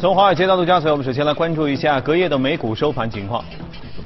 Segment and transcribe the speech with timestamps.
[0.00, 3.44] 从华尔街到陆家嘴，我们首先来关注一下隔夜的美股收盘情况。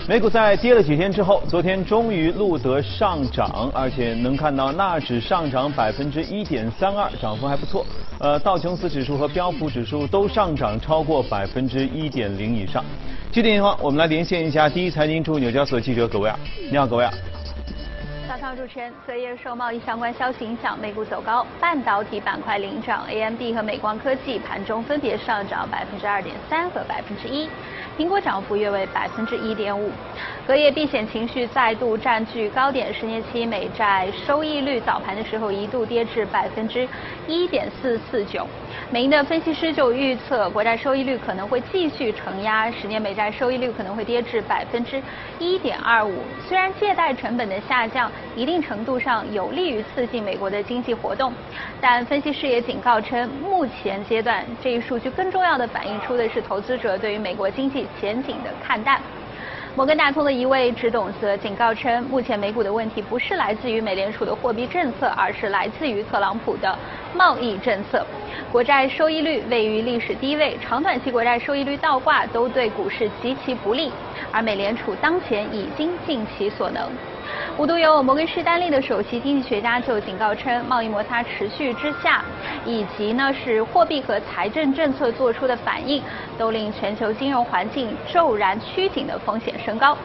[0.09, 7.84] 美股在跌了几天之后，昨天终于录得上涨，而且能看到纳指上涨百分之一点三二，涨幅还不错。
[8.18, 12.83] 呃，道琼斯指数和标普指数都上涨超过百分之一点零以上。
[13.30, 16.34] 具体情况，我们来连线一下第一财经驻纽交所记者葛维尔。
[16.70, 17.12] 你好，葛维尔。
[18.42, 27.48] 上主持人，昨夜受贸易相关消息影响，美股走高，半导体板块领涨，AMD 和美光科技盘中分别上涨百分之二点三和百分之一。
[27.98, 29.91] 苹果涨幅约为百分之一点五，
[30.46, 36.88] 隔夜避险情绪再度占据高点，十年期美债收益率早盘的时候一度跌至百分之
[37.27, 38.47] 一点四四九。
[38.91, 45.00] 美银的分析师就预测，国债收益率可能会继续承压，十年美债收益率可能会跌至百分之
[45.39, 46.14] 一点二五。
[46.48, 51.33] 虽然借贷成本的下降一定程度上有利于刺激美国的经济活动，
[51.80, 57.81] 但分析师也警告称，目前阶段这一数据更重要的反映出的是投资者对于美国经济。
[58.00, 59.00] 前景的看淡。
[59.75, 66.78] 摩根大通的一位执董则警告称，目前美股的问题不是来自于美联储的货币政策，而是来自于特朗普的
[67.14, 68.05] 贸易政策。
[68.50, 73.91] 国债收益率位于历史低位，长短期国债收益率倒挂都对股市极其不利，
[74.33, 76.88] 而美联储当前已经尽其所能。
[77.58, 82.24] 无独有偶，摩根士丹利的首席经济学家就警告称，贸易摩擦持续之下，
[82.64, 86.02] 以及呢是货币和财政政策做出的反应，
[86.39, 89.97] 都令全球金融环境骤然趋紧的风险升高。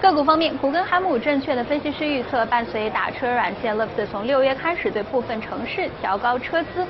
[0.00, 6.86] 个股方面，古根海姆证券的分析师预测，伴随打车软件 Lyft 从六月开始对部分城市调高车资，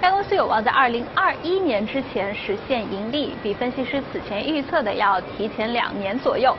[0.00, 6.56] 该公司有望在二零二一年之前实现盈利，比分析师此前预测的要提前两年左右。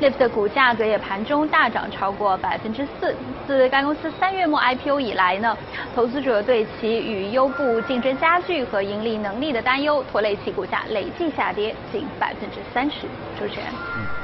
[0.00, 3.14] Lyft 的股价格也盘中大涨超过百分之四，
[3.46, 5.56] 自该公司三月末 IPO 以来呢，
[5.94, 13.06] 投资者对其与优步竞争加剧和盈利能力的担忧，拖累其股价累计下跌近百分之三十。
[13.38, 14.19] 主持人。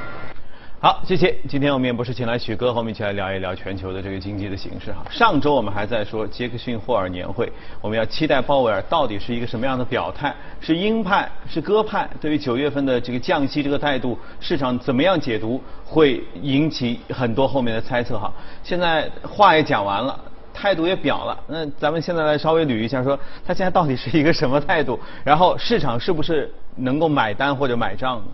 [0.79, 1.35] 好，谢谢。
[1.49, 5.03] 今天我们也不是请来许哥和我们一起来聊一聊全球的这个经济的形势哈。
[5.09, 7.51] 上周我们还在说杰克逊霍尔年会，
[7.81, 12.07] 我们要期待鲍威尔到底是一个什么样的表态，是鹰派是鸽派？
[12.21, 18.31] 对于九月份的这个降息这个态度，市场怎么样解读，会引起很多后面的猜测哈。
[18.61, 20.19] 现在话也讲完了，
[20.53, 24.99] 态度也表了，那咱们现在来稍微捋一下，说他现在到底是一个什么态度？
[25.23, 28.25] 然后市场是不是能够买单或者买账呢？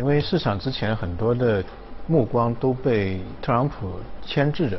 [0.00, 1.62] 因为市场之前很多的
[2.06, 4.78] 目光都被特朗普牵制着，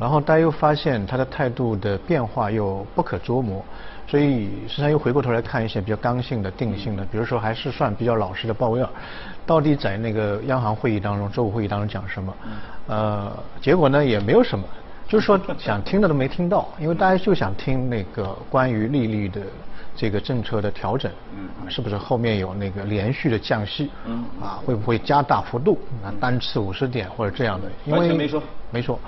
[0.00, 3.64] 然后大家又发现他的态度的变化又不可捉摸，
[4.08, 8.88] 所以市场又回过头来看一些比较刚性的、定性的，比如说还是算比较老实的鲍威尔，
[9.46, 12.34] 到底在那个央行会议当中、周五会议当中讲什么？
[12.88, 14.66] 呃，结果呢也没有什么，
[15.06, 19.40] 就是说想听的都没听到，因为大家就想听那个关于利率的。
[19.98, 23.90] 这个政策的调整，嗯，是不是后面有那个连续的降息？
[24.06, 25.76] 嗯，啊，会不会加大幅度？
[26.04, 27.68] 啊，单次五十点或者这样的？
[27.84, 28.40] 因为没说。
[28.70, 28.98] 没错，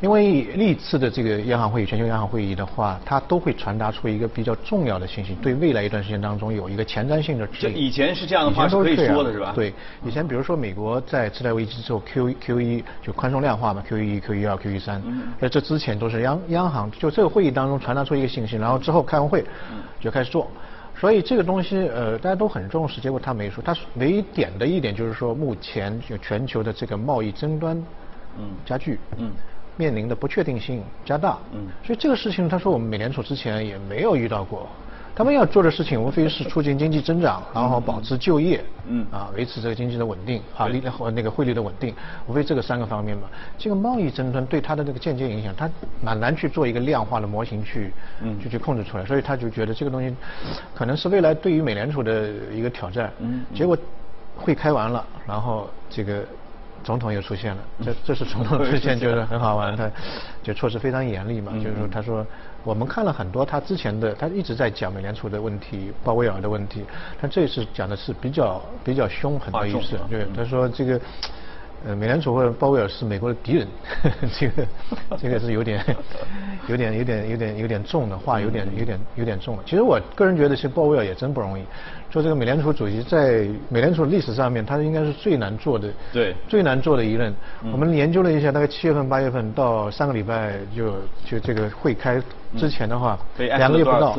[0.00, 7.76] 因为历次的这个央行会议、全球央行会议的话，它都会传达出一个比较重要的信息，对未来一段时间当中有一个前瞻性的指引。
[7.76, 9.52] 以前是这样的话都是可以说的是吧？
[9.54, 9.72] 对，
[10.04, 15.00] 以前比如说美国在次贷危机之后，Q 一 Q 一就宽松量化嘛，Q 一 Q 一二 Q 一三，
[15.40, 19.44] 在这之前都是央央行就这个会议当中传达出一个信息，然后之后开完会
[20.00, 20.48] 就开始做。
[20.96, 27.80] 所以这个东西呃大家都很重视，结果他没说，他唯一点的一点就是说目前就全球的这个贸易争端
[28.38, 29.30] 嗯加剧嗯
[29.76, 34.68] 面临的不确定性加大嗯所以这个事情他说我们美联储之前也没有遇到过。
[35.16, 41.94] 他们要做的事情无非是促进经济增长，然后保持就业，嗯，啊，维持这个经济的稳定，啊，利和那个汇率的稳定，
[42.26, 43.28] 无非这个三个方面嘛。
[43.56, 45.70] 这个贸易争端对他的那个间接影响，他
[46.02, 49.04] 蛮难去做一个量化的模型去，嗯，就去控制出来。
[49.04, 50.12] 所以他就觉得这个东西
[50.74, 53.08] 可能是未来对于美联储的一个挑战。
[53.20, 53.78] 嗯，结果
[54.34, 56.24] 会开完了，然后这个。
[56.84, 59.90] 总统又出现了， 这这是总统出现就是很好玩，他
[60.42, 62.24] 就措施非常严厉嘛，就是说他说
[62.62, 66.84] 我们看了很多他之前的，他一直在讲美联储的问题，鲍威尔的问题，
[67.20, 71.00] 他这次讲的是比较比较凶狠的意思，对，他说这个。
[71.86, 73.68] 呃，美联储或者鲍威尔是美国的敌人，
[74.38, 74.66] 这个
[75.20, 75.84] 这个是有点
[76.66, 79.62] 有点有点有点有点重的话，有点有点有点重了。
[79.66, 81.62] 其实我个人觉得，其实鲍威尔也真不容易。
[82.10, 87.34] 做这个美联储主席，在美联储历史上面，他应该是最难做的，对，最难做的一任。
[87.72, 90.94] 我们研究了一下，大概七月份、八月份到上个礼拜就
[91.26, 92.22] 就这个会开
[92.56, 94.16] 之前的话，两个月不到，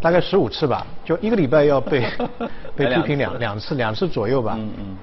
[0.00, 2.06] 大概十五次吧，就一个礼拜要被
[2.76, 4.96] 被批评两两次两次左右吧，嗯嗯，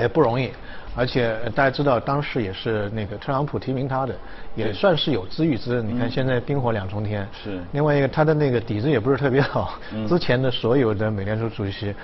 [0.00, 0.50] 也不容易。
[0.96, 4.14] 而且大家知道，当时也是那个特朗普提名他的，
[4.54, 5.82] 也算是有资预支。
[5.82, 7.28] 你看现在冰火两重天。
[7.44, 7.60] 是。
[7.72, 9.78] 另外一个，他的那个底子也不是特别好。
[9.92, 10.08] 嗯。
[10.08, 11.94] 之前的所有的美联储主席，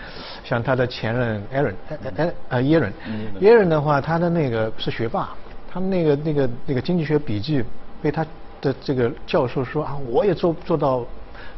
[0.44, 2.92] 像他的前任艾伦，哎哎呃耶伦，
[3.40, 5.30] 耶伦的话，他的那个是学霸，
[5.70, 7.64] 他们那个那个那个经济学笔记
[8.02, 8.26] 被他
[8.60, 11.06] 的这个教授说啊，我也做做到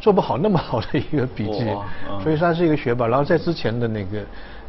[0.01, 1.65] 做不好那么好的一个笔记，
[2.23, 3.07] 所以他是一个学霸。
[3.07, 4.21] 然后在之前的那个。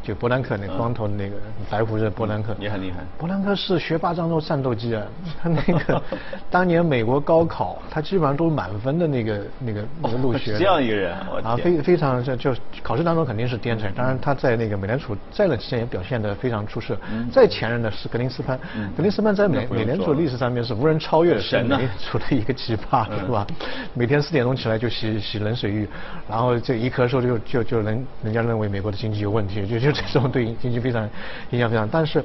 [0.02, 1.34] 就伯南克那光头的那个
[1.68, 2.98] 白胡子伯南克也很厉害。
[3.18, 5.02] 伯南克是学霸当中战斗机啊，
[5.42, 6.00] 他那个
[6.48, 10.56] 当年美国高考，他基本上都是满分的那个那个那个入学。
[10.56, 11.12] 这样一个人，
[11.42, 13.88] 啊，非非常就就考试当中肯定是天才。
[13.88, 16.96] 当然他在那个美联储在任期间也表现得非常出色。
[17.32, 18.56] 在前任的是格林斯潘，
[18.96, 23.44] 格林斯潘在美美联储历史上面是无人超越的，是美联储的一个奇葩，是吧？
[23.92, 25.88] 每天四点钟起来就洗洗冷水浴，
[26.28, 29.92] 然后这一咳嗽就就就人人家认为美国的经济有问题，就就。
[29.96, 31.08] 这种对经济非常
[31.50, 32.22] 影响非常，但是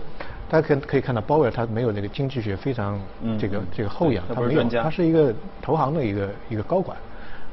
[0.50, 3.00] 大家可可以看到鲍威尔他没有那个经济学非常
[3.40, 6.98] 这个这个后仰，他没有，他是一个投行的一个一个高管，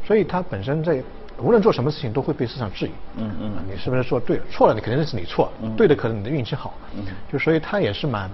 [0.04, 1.02] 所以他本身在
[1.38, 2.90] 无论做什么事情都会被市场质疑。
[3.16, 4.42] 嗯嗯，你是不是做对了？
[4.50, 6.74] 错了，你肯定是你错，对的可能你的运气好。
[6.96, 8.28] 嗯，就所以他也是蛮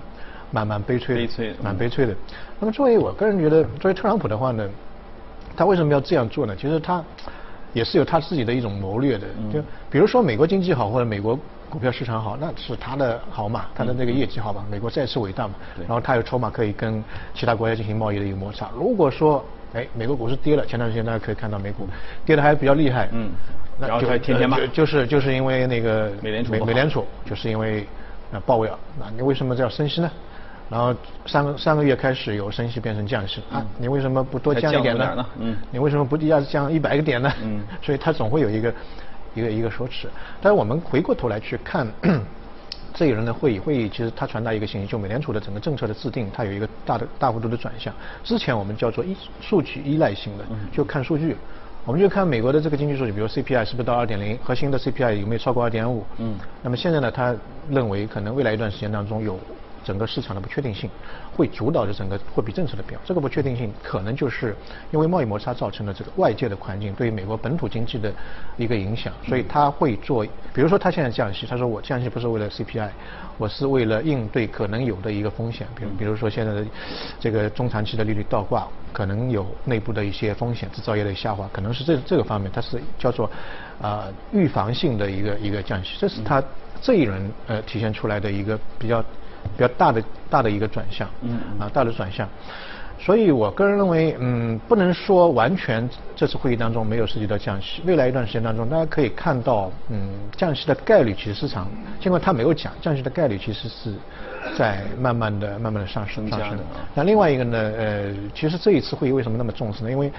[0.51, 2.17] 蛮蛮悲催，悲催，蛮悲催的。
[2.59, 4.67] 那么作为我个人觉得，作为特朗普的话呢，
[5.57, 6.55] 他为什么要这样做呢？
[6.57, 7.03] 其实他
[7.73, 9.27] 也是有他自己的一种谋略的。
[9.53, 11.39] 就比如说美国经济好或者美国。
[11.71, 17.03] 股票市场好，那是他的好嘛，他的那个业绩好嘛，美国再次伟大嘛，然后他有筹码可以跟
[17.35, 18.71] 其他国家进行贸易的一个摩擦。
[18.77, 21.89] 如果说，哎，美国股市跌了，前段时间大家可以看到美股
[22.25, 23.29] 跌的还比较厉害，嗯，
[23.81, 27.85] 然后就天天骂，就是就是因为那个美联储，美联储就是因为
[28.31, 30.09] 呃鲍威尔，那你为什么要升息呢？
[30.71, 30.95] 然后
[31.27, 35.27] 上个上个月开始由升息变成降息啊，你为什么不多降一点呢？
[35.39, 37.33] 嗯，你为什么不一下子降一百个点呢？
[37.43, 38.73] 嗯，所以它总会有一个。
[39.37, 40.09] 一个一个说辞，
[40.41, 41.85] 但是我们回过头来去看
[42.95, 47.93] 这一轮的会议，会议其实它传达一个信息，就美联储的整个政策的制定，它有一个大的大幅度的转向。
[48.23, 51.37] 之前我们叫做依数据依赖性的，就看数据，
[51.85, 56.05] 我们就看美国的这个经济数据，比如 CPI 是不是到二点零，核心的 CPI 有没有超过二点五？
[56.19, 57.35] 嗯，那么现在呢，他
[57.69, 59.37] 认为可能未来一段时间当中有。
[59.85, 60.91] 整个市场的不确定性
[61.37, 63.05] 会主导着整个货币政策的变化。
[63.07, 64.57] 这个不确定性可能就是
[64.91, 68.13] 因为贸易摩擦造成的这个外界的环境对于美国本土经济的
[68.57, 72.89] 一个影响，所以他会做，比如说他现在降息，他说我降息不是为了 CPI，
[73.37, 76.67] 我是为了应对可能有的一个风险，比如比如说现在的
[77.21, 83.31] 这个中长期的利率倒挂，可能有内部的一些风险，制造业的下滑，可能是这这个方面，它是叫做
[83.83, 86.43] 啊预防性的一个一个降息，这是他
[86.81, 89.05] 这一轮呃体现出来的一个比较。
[89.57, 92.29] 比较大的大的一个转向，嗯啊大的转向，
[92.99, 101.69] 所以我个人认为，嗯不能说完全这次会议当中没有涉及到降息，未来一段时间当中，大家可以看到，嗯降息的概率其实市场，
[102.01, 103.95] 尽管他没有讲，降息的概率其实是
[104.57, 106.59] 在慢慢的慢慢的上升上升。
[106.95, 109.91] 那另外一个呢，呃其实这一次会议为什么那么重视呢？
[109.91, 110.13] 因为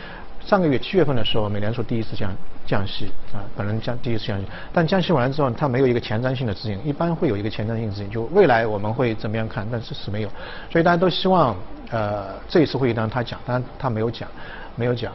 [0.45, 2.31] 上个月七月份的时候，美联储第一次降
[2.67, 10.29] 降息啊，本人降第一次降息，但降息完了之后，它没有一个前瞻性的指引，一般会有一个前瞻性指引，就未来我们会怎么样看，但是是没有，
[10.69, 11.55] 所以大家都希望
[11.89, 14.29] 呃这一次会议当中他讲，但他没有讲，
[14.75, 15.11] 没有讲，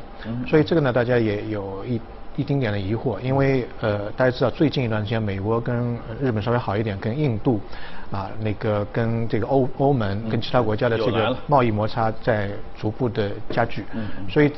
[0.48, 2.00] 所以这个呢大家也有一
[2.40, 7.60] 一丁点的疑惑，因为呃大家知道最近一段时间美国跟日本稍微好一点，跟印度
[8.10, 13.84] 啊那个跟这个欧欧盟跟其他国家的这个贸易摩擦在逐步的加剧，
[14.28, 14.50] 所以。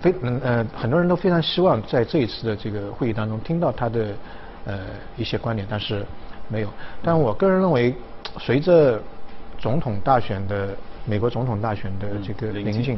[0.00, 4.06] 非嗯呃很多人都非常希望在这一次的这个会议当中听到他的
[4.64, 4.78] 呃
[5.16, 6.06] 一些观点，但是
[6.46, 6.68] 没有。
[7.02, 7.92] 但我个人认为，
[8.38, 9.02] 随着
[9.58, 10.68] 总统大选的
[11.04, 12.96] 美国总统大选的这个临近，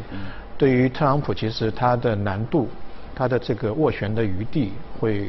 [0.59, 2.69] 对于特朗普其实他的难度，
[3.21, 5.29] 他的这个斡旋的余地会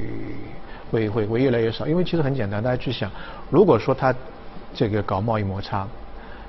[0.89, 1.85] 会会会越来越少。
[1.85, 3.11] 因为其实很简单，大家去想，
[3.49, 4.15] 如果说他
[4.73, 5.85] 这个搞贸易摩擦，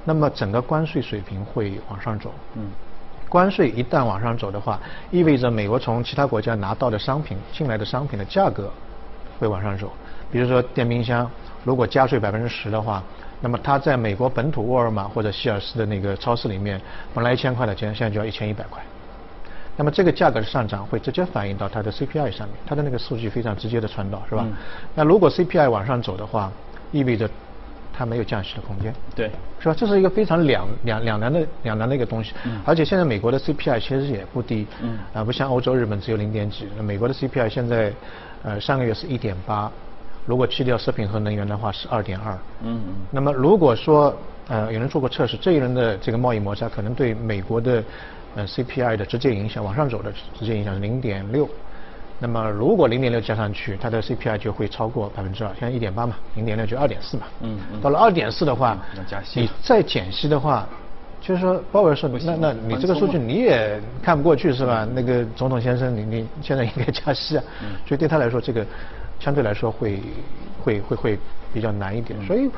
[0.05, 2.33] 那么整个关税水平会往上走。
[2.55, 2.71] 嗯。
[3.29, 4.79] 关税一旦往上走的话，
[5.11, 8.71] 意味着美国从其他国家拿到的商品进来的商品的价格
[9.41, 9.91] 会往上走。
[10.31, 11.29] 比如说电冰箱，
[11.65, 13.03] 如果加税百分之十的话，
[13.41, 16.81] 那么它在美国本土沃尔玛或者希尔斯的那个超市里面，
[17.13, 18.81] 本来一千块的钱，现在就要一千一百块。
[19.77, 24.47] 那么这个价格的上涨会直接反映到它的 CPI 上面，它的那个数据非常直接的传导，是吧？
[24.95, 26.51] 那如果 CPI 往上走的话，
[26.91, 27.29] 意味着。
[27.95, 29.75] 它没有降息的空间，对，是吧？
[29.77, 32.33] 这是一个非常两两两难的两难的一个东西。
[32.45, 32.59] 嗯。
[32.65, 34.99] 而且现在美国的 CPI 其实也不低，嗯。
[35.13, 37.93] 啊，不像欧洲、日本只有零点几，美国的 CPI 现在，
[38.45, 39.71] 呃，上个月是一点八，
[40.25, 42.33] 如果去掉食品和能源的话是二点二。
[42.63, 42.95] 嗯嗯。
[43.11, 44.17] 那么如果说，
[44.49, 47.85] 呃，有人做过测试，这一轮的这个贸易摩擦可能对美国的，
[48.35, 51.49] 呃，CPI 的直接影响，往上走的直接影响是零点六。
[52.19, 57.25] 那么如果零点六加上去，它的 CPI 就会超过百分之二，现在一点八嘛，零点六就二点四嘛。
[57.41, 57.81] 嗯嗯。
[57.81, 58.79] 到了二点四的话，
[59.35, 60.67] 你再减息的话，
[61.21, 64.87] 就是说鲍威尔说，那那你这个数据你也看不过去是吧？
[64.95, 67.45] 那个总统先生，你你现在应该加息啊。
[67.61, 67.71] 嗯。
[67.87, 68.65] 所以对他来说，这个
[69.19, 70.01] 相对来说会
[70.63, 71.19] 会会会
[71.53, 72.19] 比较难一点。
[72.25, 72.49] 所以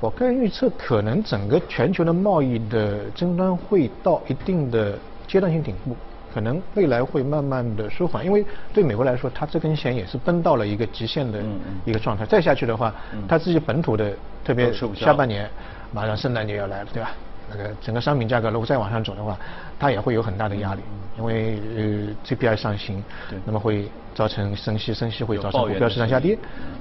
[0.00, 5.94] 我个人预测，可能整个全球的贸易的争端会到一定的阶段性顶部。
[6.32, 11.42] 可能未来会慢慢的舒缓，因为对美国来说，它这根弦也是绷到了一个极限的
[11.84, 12.24] 一个状态。
[12.24, 12.94] 再下去的话，
[13.28, 14.12] 它自己本土的，
[14.44, 15.50] 特别下半年，
[15.92, 17.10] 马上圣诞节要来了，对吧？
[17.50, 19.36] 那个整个商品价格如果再往上走的话，
[19.78, 20.80] 它也会有很大的压力，
[21.18, 23.02] 因为呃 CPI 上行，
[23.44, 26.38] 那么会造成升息，升息会造成股票市场下跌。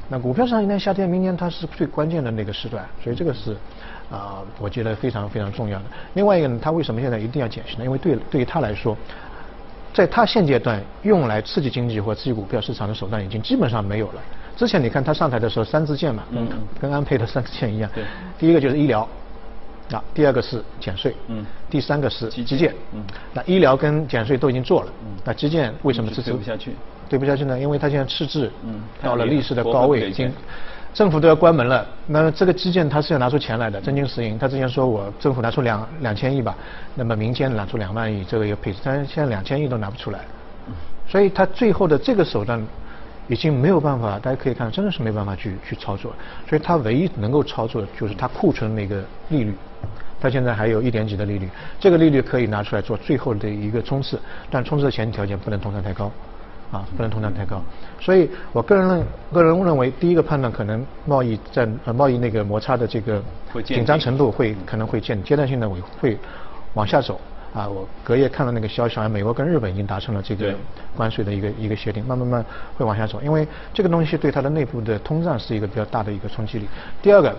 [0.08, 3.56] 那股票市场一旦下跌，明年它是最关键的那个时段，所以这个是。
[4.12, 5.86] 啊，我觉得非常非常重要的。
[6.16, 7.84] 另外一个呢，它为什么现在一定要减息呢？
[7.86, 8.98] 因为对对于它来说，
[9.94, 14.22] 在它现阶段用来刺激经济或刺激股票市场的手段已经基本上没有了。
[14.58, 16.50] 之前你看它上台的时候三支箭嘛，嗯，
[16.82, 17.92] 跟安倍的三支箭一样。
[17.94, 18.04] 对。
[18.40, 19.08] 第一个就是医疗，
[19.91, 23.03] 啊，第二个是减税，嗯，第三个是基建，嗯。
[23.34, 25.17] 那医疗跟减税都已经做了，嗯。
[25.25, 26.75] 那基建为什么支持不下去？
[27.10, 27.60] 对不下去呢？
[27.60, 30.31] 因为它现在赤字，嗯，到了历史的高位，已经。
[30.91, 34.39] 政府都要关门了，那这个基建它是要拿出钱来的，真金实银。
[34.39, 36.58] 他之前说我政府拿出两两千亿吧，
[36.96, 40.22] 那么民间拿出两万亿，这个要配置，但是现在两千亿都拿不出来，
[41.08, 42.60] 所以他最后的这个手段
[43.27, 46.12] 已经没有办法，大家可以看，真的是没办法去去操作。
[46.50, 49.53] 所以它唯一能够操作的就是它库存那个利率，
[50.20, 51.50] 他现在还有一点几的利率，
[51.80, 56.12] 这个利率可以拿出来做最后的一个冲刺，但冲刺的前提条件不能通胀太高。
[56.72, 57.60] 啊，不能通胀太高，
[58.00, 63.20] 所以我个人认个人认为，第一个判断可能贸易战呃贸易那个摩擦的这个
[63.66, 66.18] 紧张程度会可能会见阶段性的会会
[66.76, 67.20] 往下走
[67.56, 67.68] 啊。
[67.68, 70.54] 我隔夜看了那个消息，好像美国跟日本已经达成了这个
[70.96, 72.46] 关税的一个一个协定，慢慢慢
[72.78, 76.68] 会往下走，因为这个东西对它的内部的通胀是一个比较大的一个冲击力。
[77.02, 77.36] 第二个，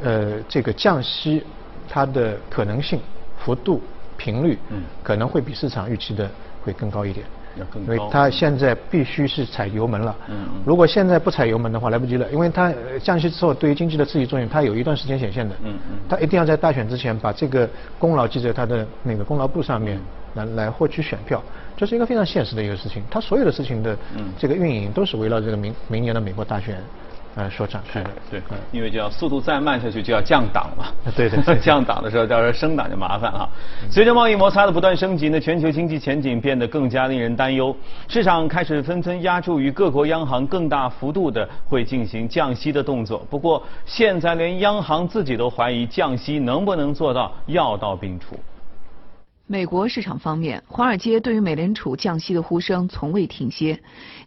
[0.00, 1.42] 呃，这个降息
[1.88, 3.00] 它的可能性、
[3.38, 3.82] 幅度、
[4.16, 6.30] 频率，嗯，可能会比市场预期的
[6.64, 7.24] 会更高一点。
[7.76, 10.16] 因为它现在必须是踩油门了，
[10.64, 12.28] 如果现在不踩油门的话，来不及了。
[12.32, 15.54] 因为它降息之后对于经济的刺激作用，它有一段时间显现的。
[15.62, 15.98] 嗯嗯。
[16.08, 20.00] 它一定要在大选之前把这个功劳记在它的那个功劳簿上面，
[20.34, 21.40] 来来获取选票，
[21.76, 23.04] 这是一个非常现实的一个事情。
[23.08, 23.96] 它所有的事情的
[24.36, 26.82] 这个运营都是围绕这个明明年的美国大选。
[27.36, 33.48] 呃，说展开的，对，因为就要速度再慢下去就要降档了， 对对， 降档的时候到时候升档就麻烦了。
[33.90, 37.74] 随着贸易摩擦的不断升级呢，全球经济前景变得更加令人担忧，
[38.06, 43.18] 市场开始纷纷压注于各国央行更大幅度的会进行降息的动作。
[43.28, 48.38] 不过现在连央行自己都怀疑降息能不能做到药到病除。
[49.46, 53.78] 美国市场方面，华尔街对于美联储降息的呼声从未停歇。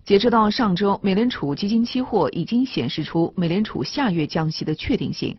[0.06, 5.36] 截止到上周，美联储基金期货已经显示出美联储下月降息的确定性，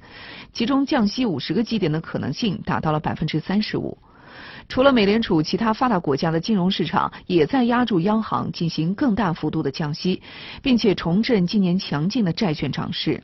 [0.52, 3.97] 其中降息五十个基点的可能性达到了百分之三十五。
[4.68, 10.20] 除了美联储，其他发达国家的金融市场也在压住央行进行更大幅度的降息，
[10.61, 13.23] 并且重振今年强劲的债券涨势。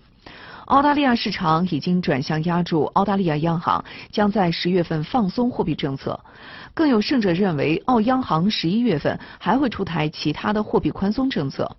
[0.67, 6.19] 澳大利亚市场已经转向压住澳大利亚央行将在十月份放松货币政策，
[6.73, 11.77] 更有甚者认为澳央行十一月份还会出台其他的货币宽松政策，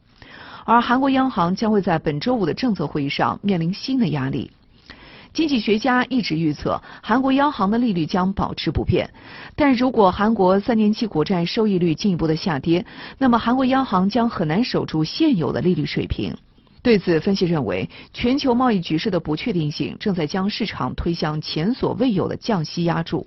[0.65, 4.51] 而韩国央行将会在本周五的政策会议上面临新的压力。
[5.34, 9.10] 经济学家一直预测韩国央行的利率将保持不变，
[9.56, 12.86] 但如果韩国三年期国债收益率进一步的下跌，
[13.18, 16.38] 那么韩国央行将很难守住现有的利率水平。
[16.86, 23.25] 对此，分析认为，全球贸易局势的不确定性正在将市场推向前所未有的降息压注，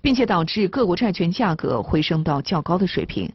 [0.00, 3.30] 并且导致各国债券价格回升到较高的水平。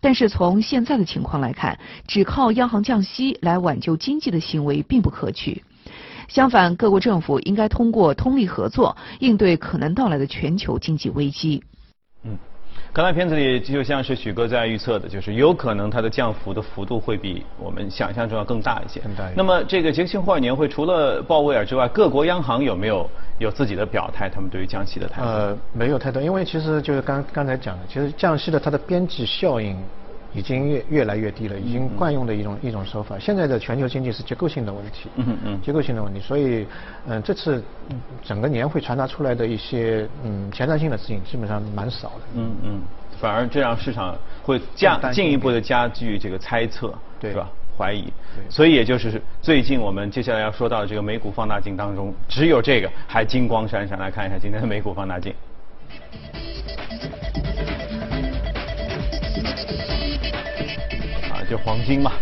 [0.00, 5.62] 但是从现在的情况来看，只靠央行降息来挽救经济的行为并不可取。
[6.26, 11.62] 相反，各国政府应该通过通力合作，应对可能到来的全球经济危机。
[12.24, 12.36] 嗯。
[12.92, 19.00] 刚才片子里就像是许哥在预测的，就是有可能它的降幅的幅度会比我们想象中要更大一些。
[19.00, 19.24] 更大。
[19.36, 24.30] 那么这个杰克逊霍尔年会除了鲍威尔之外，各国央行有没有有自己的表态？
[24.30, 25.28] 他们对于降息的态度？
[25.28, 29.76] 呃，没有太多，因为其实就是刚刚才讲的，其实降息的它的边际效应。
[30.36, 33.18] 已经越越来越低了，已经惯用的一种一种手法。
[33.18, 36.66] 现在的全球经济是结构性的问题，嗯嗯，结构性的问题，所以，
[37.08, 37.64] 嗯，这次
[38.22, 42.80] 整个年会传达出来的一些嗯前瞻性的事情基本上蛮少的，嗯嗯，
[43.18, 47.48] 反而这让市场会加进一步的加剧这个猜测，是吧？
[47.78, 48.10] 怀疑，
[48.48, 53.98] 所以也就是最近我们接下来要说到的这个美股放大镜当中，只有这个还金光闪闪。
[53.98, 55.34] 来看一下今天的美股放大镜。
[61.48, 62.12] 就黄金嘛。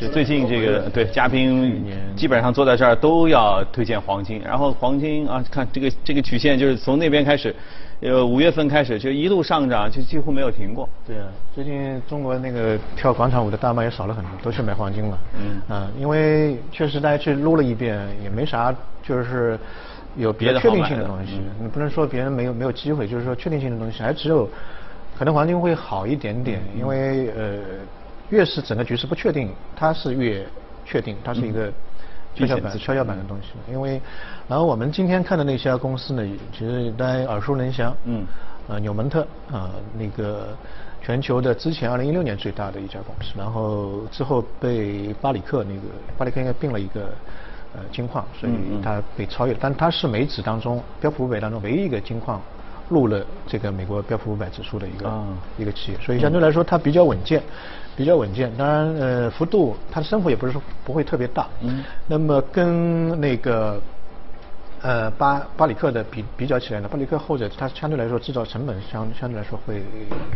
[0.00, 1.84] 就最近这个对嘉宾
[2.16, 7.54] 基本上坐在这儿都要推荐黄金，然后黄金啊，看这个这个曲线就是从那边开始，
[8.00, 10.88] 呃五月份开始就一路上涨，就几乎没有停过。
[11.06, 15.18] 对啊，最近中国那个跳广场舞的大妈也少了很多，都去买黄金了。
[15.38, 15.76] 嗯。
[15.76, 19.58] 啊，因为确实大家去撸了一遍，也没啥，就是
[20.16, 21.38] 有别的确定性的东西。
[21.60, 24.48] 你不能说别人没有没有机会，就是说确定性的东西还只有，
[25.18, 27.58] 可能黄金会好一点点，因为呃。
[28.30, 30.46] 越是整个局势不确定，它是越
[30.84, 31.72] 确定，它是一个
[32.34, 33.48] 跷跷板、跷跷板的东西。
[33.70, 34.00] 因为，
[34.48, 37.94] 然后我们今天看的那些公司呢，其实大家耳熟能详。
[38.04, 38.24] 嗯。
[38.68, 39.68] 呃，纽蒙特啊，
[39.98, 40.56] 那个
[41.02, 45.80] 全球的之前二零一六年最大的一家公司，然后之后被巴里克那个
[46.16, 47.12] 巴里克应该并了一个
[47.74, 49.56] 呃金矿，所以它被超越。
[49.58, 52.40] 但它是美指当中标普五百当中唯一一个金矿
[52.88, 55.26] 入了这个美国标普五百指数的一个
[55.58, 57.42] 一个企业，所以相对来说它比较稳健。
[58.00, 61.46] 比较稳健，当然，呃，幅度它的升幅也不是说不会特别大。
[61.60, 61.84] 嗯。
[62.06, 63.78] 那么跟那个，
[64.80, 69.82] 呃，巴巴里克的比比较起来呢，巴里克后者它相对来说制造成本相相对来说会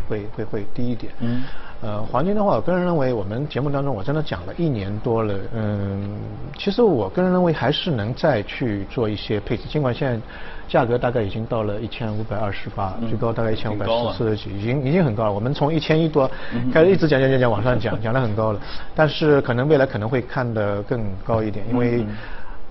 [0.06, 1.11] 会会会低一点。
[1.21, 1.42] 嗯。
[1.80, 6.18] 呃，黄金的话，我个人认为我们节目当中我真的讲了一年多了，嗯，
[6.59, 10.21] 其实我个人认为还是能再去做一些配置，尽管现在。
[10.68, 15.33] 价格大概已经到了一千五百二十八，最高大概一千五百四十几，已经已经很高了。
[15.33, 16.30] 我们从一千一多
[16.73, 18.61] 开始一直讲讲讲讲往上讲，讲的很高了。
[18.94, 22.04] 但是可能未来可能会看得更高一点，因为。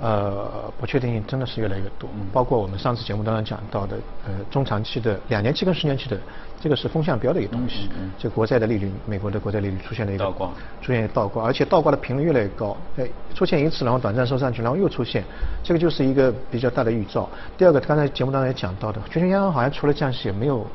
[0.02, 3.96] 呃，不确定性真的是越来越多，包括我们上次节目当中讲到的，
[4.26, 6.20] 呃，中长期的两年期跟十年期的，
[6.60, 7.88] 这个是风向标的一个东西。
[8.18, 10.50] 这国债的利率，美国的国债利率出现了一个倒挂，
[10.82, 12.76] 出现倒挂，而且倒挂的频率越来越高。
[12.98, 15.24] 哎，出现一次，然后短暂收上去，然后又出现，
[15.64, 17.30] 这个就是一个比较大的预兆。
[17.58, 20.66] 第二个，刚才节目当中也讲到的，全球央行好像除了降息也没有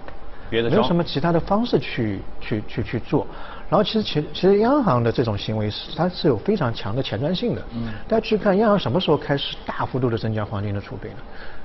[0.48, 3.26] 别的，没有什么其他的方式去去去去做。
[3.70, 7.62] 然后其实其其实央行的这种行为是它是有非常强的前瞻性的。
[7.74, 7.92] 嗯。
[8.08, 11.16] 大家去看央行什么时候开始大幅度的增加黄金的储备呢？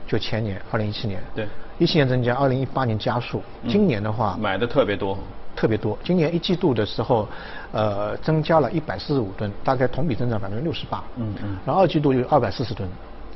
[0.05, 1.23] 就前年，二零一七年。
[1.33, 1.47] 对。
[1.79, 3.41] 一七年增加，二零一八年加速。
[3.67, 4.37] 今年的话。
[4.39, 5.17] 买的特别多。
[5.55, 5.97] 特别多。
[6.03, 7.27] 今年一季度的时候，
[7.71, 11.03] 呃，增加了一百四十五吨，大概同比增长百分之六十八。
[11.15, 11.55] 嗯嗯。
[11.65, 12.89] 然后二季度有二百四十吨，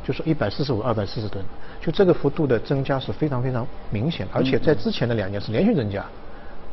[0.03, 1.45] 就是一百四十五、二百四十吨，
[1.79, 6.03] 就这个幅度的增加是非常非常明显，而且在之前的两年是连续增加。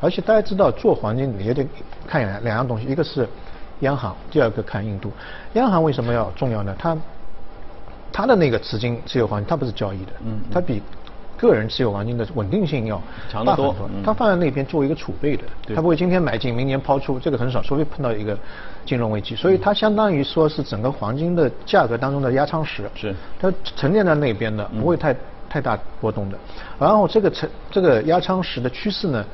[0.00, 1.66] 而且大家知道做黄金你也得
[2.06, 3.28] 看两两样东西，一个是
[3.80, 5.10] 央行，第二个看印度。
[5.54, 6.74] 央行为什么要重要呢？
[6.78, 6.96] 它
[8.12, 10.80] 它的那个资金持有黄金，它不是交易的，嗯，它比
[11.36, 13.74] 个人持有黄金的稳定性要强得多。
[14.04, 15.42] 它放在那边作为一个储备的，
[15.74, 18.38] 它不会今天买进明年抛出，这个很少，除非碰到一个
[18.86, 19.34] 金融危机。
[19.34, 25.16] 所以它相当于说是整个黄金的价格当中的压舱石，是它沉淀在那边的，不会太
[25.48, 26.38] 太大波动的。
[26.78, 29.24] 然后这个沉这个压舱石的趋势呢？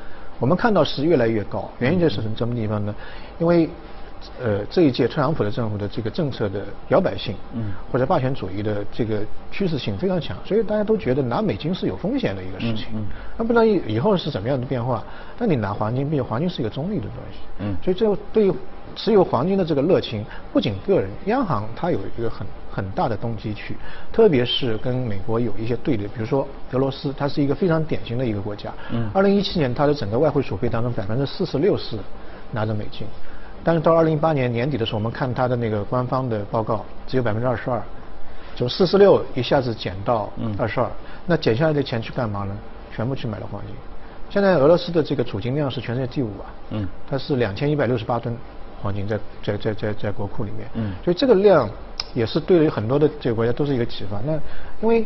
[0.40, 2.92] 我们看到是越来越高，原因就是从什么地方呢？
[3.38, 3.68] 因为，
[4.42, 9.20] 呃，这一届特朗普的政府的这个政策的摇摆性，嗯，或者霸权主义的这个
[9.53, 12.87] 趋势性非常强，所以大家都觉得拿美金是有风险的一个事情。
[12.94, 15.05] 嗯，那不知道以以后是怎么样的变化？
[15.38, 17.38] 那你拿黄金，毕竟黄金是一个中立的东西。
[17.59, 18.53] 嗯，所以这对于
[18.96, 22.46] 持有黄金的这个热情，不仅个人，央行它有一个很。
[22.70, 23.76] 很大的动机去，
[24.12, 28.72] 特别是跟美国有一些对立，比如说俄罗斯，它是一个非常典型的一个国家。
[28.92, 29.11] 嗯。
[29.12, 31.98] 二零一七年，它的整个外汇储备当中百分之四十六是
[32.52, 33.06] 拿着美金，
[33.64, 37.83] 但是到二零一八年年底的时候，我们看它的那个官方的报告，只有百分之二十二，
[38.54, 40.88] 从四十六一下子减到二十二。
[41.26, 42.56] 那减下来的钱去干嘛呢？
[42.94, 43.74] 全部去买了黄金。
[44.30, 46.46] 现在俄罗斯的这个储金量是全世界第五啊。
[46.70, 46.88] 嗯。
[47.09, 48.37] 它是两千一百六十八吨
[48.80, 50.68] 黄金在在在在在国库里面。
[50.74, 50.92] 嗯。
[51.04, 51.68] 所以这个量。
[52.14, 54.20] 也是对于很多的这个国家都是一个启发。
[54.27, 54.33] 那
[54.83, 55.05] 因为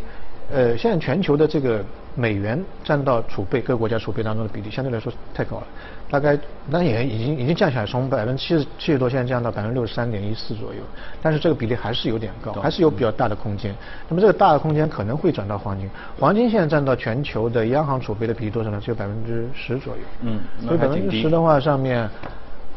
[0.52, 1.82] 呃，现在全球的这个
[2.14, 5.66] 美元占到储备各国家储备当中的比例相对来说太高了，
[6.10, 6.38] 大概
[6.68, 10.80] 那也已经已经降下来，从百分之七十七十多现在降到百分之六十三点一四左右。
[11.22, 13.74] 但是这个比例还是有点高，还是有比较大的空间。
[14.06, 15.88] 那么这个大的空间可能会转到黄金。
[16.20, 18.78] 黄金现在占到全球的央行储备的比例多少呢？
[18.78, 20.02] 只有百分之十左右。
[20.20, 22.06] 嗯，所以百分之十的话，上面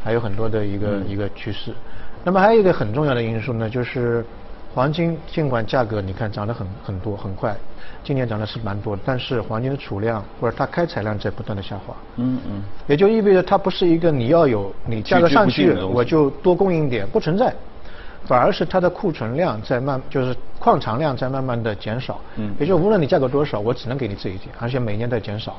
[0.02, 1.74] 还有很多的一个一个趋势。
[2.28, 4.22] 那么还有一个很重要的因素呢，就是
[4.76, 7.56] 黄金尽管价格你看涨得很很多很快，
[8.04, 11.96] 今年涨的是蛮多的，但是黄金的储量或者它开采量在不断的下滑。
[12.18, 12.62] 嗯嗯。
[12.86, 17.54] 也就意味着它不是一个你要有你价格上去我就多供应点不存在，
[18.26, 22.20] 反而是它的库存量在慢就是矿藏量在慢慢的减少。
[22.36, 22.54] 嗯。
[22.60, 25.56] 也就无论你价格多少，我只能给你这一点，而且每年在减少。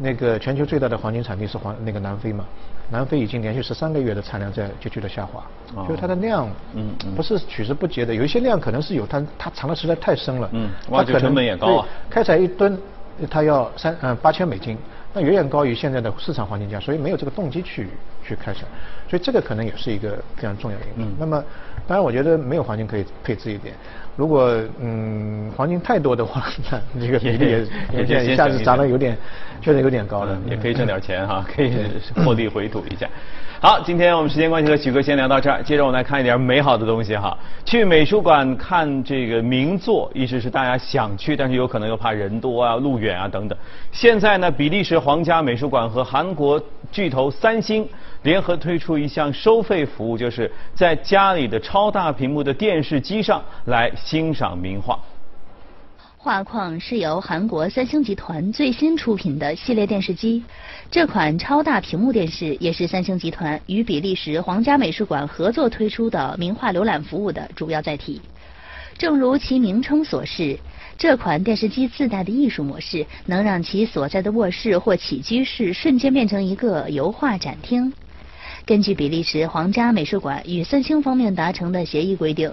[0.00, 2.44] 那个全球最大的黄金产地是黄那个南非嘛？
[2.90, 5.44] 南非已经连续十三个月的产量在急剧的下滑，
[5.86, 8.14] 就是它的量，嗯，不是取之不竭的。
[8.14, 11.86] 有一些量可能是有但它藏的实在太深了，嗯，挖掘成本也高啊。
[12.08, 12.80] 开采一吨，
[13.28, 14.78] 它要三嗯八千美金，
[15.12, 17.88] 那远远高于现在的市场黄金价，所以没有这个动机去
[18.28, 18.60] 去开采，
[19.08, 21.10] 所以这个可能也是一个非常重要的因素。
[21.18, 21.42] 那么，
[21.86, 23.74] 当然我觉得没有黄金可以配置一点，
[24.16, 26.46] 如果嗯黄金太多的话，
[26.94, 29.16] 那这个比例也也一下子涨得有点，
[29.62, 31.72] 确实有点高了，也可以挣点钱哈，可以
[32.24, 33.08] 获利回吐一下。
[33.60, 37.36] 好，今天我们时间关系和许哥先聊到这儿，接着我们来看一点美好的东西哈。
[37.64, 43.58] 去美术馆看这个名作，一直是大家想去，但是有可能又怕人多啊、路远啊等等。
[43.90, 46.62] 现在呢，比利时皇家美术馆和韩国
[46.92, 47.84] 巨头三星
[48.22, 54.98] 联合推出一项收费服务，就是在家里的超大屏幕的电视机上来欣赏名画。
[56.20, 60.42] 画框是由韩国三星集团最新出品的系列电视机，
[60.90, 68.20] 这款超大屏幕电视也是三星集团与比利时皇家美术馆合作推出的名画浏览服务的主要载体。
[68.98, 70.58] 正如其名称所示，
[70.98, 77.92] 这款电视机自带的艺术模式能让其所在的卧室或起居室瞬间变成一个油画展厅。
[78.68, 82.52] 根据比利时皇家美术馆与三星方面达成的协议规定。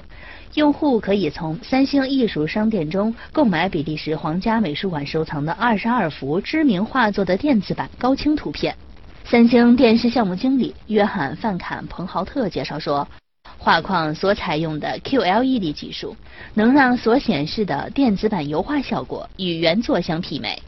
[0.53, 8.73] 用户可以从三星艺术商店中购买比利时皇家美术馆收藏的二十二幅知名画作的电子版高清图片。
[9.25, 13.05] 三星电视项目经理约翰·范坎彭豪特介绍说，
[13.57, 16.15] 画框所采用的 QLED 技术
[16.53, 20.63] 能让所显示的电子版油画效果与原作相媲美。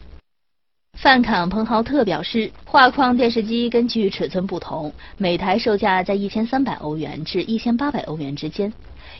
[1.00, 8.72] 范坎彭豪特表示，画框电视机根据尺寸不同，每台售价在一千三百欧元至一千八百欧元之间。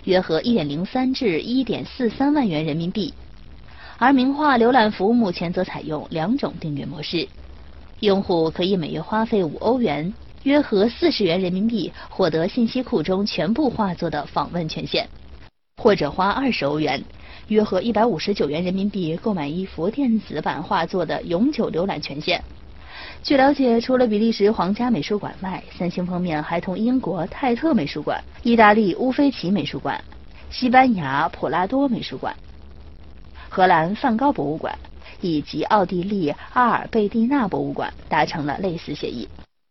[0.03, 3.15] 约合一点零三至一点四三万元人民币，
[3.97, 7.29] 而名画浏览服务目前则采用两种订阅模式，
[8.01, 10.13] 用户可以每月花费五欧元，
[10.43, 15.07] 约合四十元人民币，获得信息库中全部画作的访问权限，
[15.77, 17.01] 或者花二十欧元，
[17.49, 22.43] 约合一百五十九元人民币，购买一幅电子版画作的永久浏览权限。
[23.23, 29.99] 据了解，除了比利时皇家美术馆外，三星方面还同英国泰特美术馆、意大利乌菲齐美术馆、
[30.51, 32.37] 西班牙普拉多美术馆、
[33.49, 34.77] 荷兰梵高博物馆
[35.23, 39.27] 以及奥地利阿尔贝蒂纳博物馆达成了类似协议。